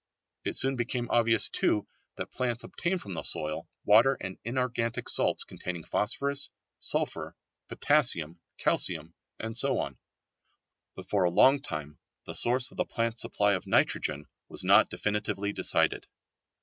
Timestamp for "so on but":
9.55-11.07